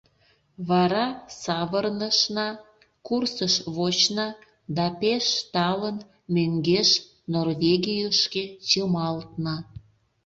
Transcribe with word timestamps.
Вара 0.69 1.05
савырнышна, 1.41 2.47
курсыш 3.07 3.53
вочна 3.75 4.27
да 4.75 4.85
пеш 4.99 5.25
талын 5.53 5.97
мӧҥгеш, 6.33 6.89
Норвегийышке, 7.33 8.43
чымалтна. 8.67 9.55